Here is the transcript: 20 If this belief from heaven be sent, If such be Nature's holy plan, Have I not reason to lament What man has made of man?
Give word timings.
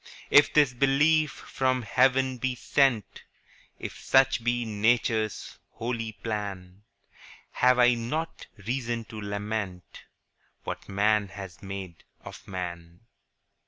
20 0.29 0.35
If 0.39 0.53
this 0.55 0.73
belief 0.73 1.29
from 1.31 1.83
heaven 1.83 2.39
be 2.39 2.55
sent, 2.55 3.21
If 3.77 3.99
such 4.01 4.43
be 4.43 4.65
Nature's 4.65 5.59
holy 5.73 6.13
plan, 6.13 6.81
Have 7.51 7.77
I 7.77 7.93
not 7.93 8.47
reason 8.65 9.05
to 9.09 9.21
lament 9.21 10.05
What 10.63 10.89
man 10.89 11.27
has 11.27 11.61
made 11.61 12.03
of 12.25 12.47
man? 12.47 13.01